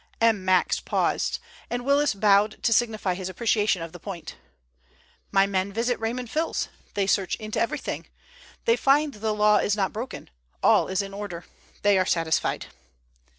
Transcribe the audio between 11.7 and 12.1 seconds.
They are